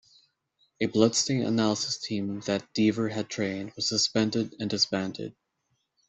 [0.79, 5.35] A bloodstain-analysis team that Deaver had trained was suspended and disbanded.